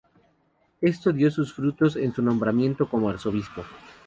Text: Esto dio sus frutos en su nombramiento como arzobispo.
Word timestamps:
Esto 0.81 1.11
dio 1.13 1.29
sus 1.29 1.53
frutos 1.53 1.95
en 1.95 2.11
su 2.11 2.23
nombramiento 2.23 2.89
como 2.89 3.07
arzobispo. 3.11 3.61